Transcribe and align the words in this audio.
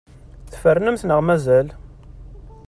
Tfernemt 0.51 1.03
neɣ 1.05 1.19
mazal? 1.23 1.67